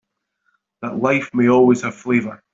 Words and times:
That 0.81 0.97
life 0.99 1.29
may 1.31 1.47
always 1.47 1.83
have 1.83 1.93
flavor. 1.93 2.41